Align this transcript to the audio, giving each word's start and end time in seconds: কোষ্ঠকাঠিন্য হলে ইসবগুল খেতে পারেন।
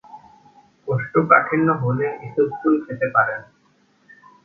কোষ্ঠকাঠিন্য 0.87 1.67
হলে 1.83 2.07
ইসবগুল 2.25 2.73
খেতে 2.85 3.07
পারেন। 3.15 3.41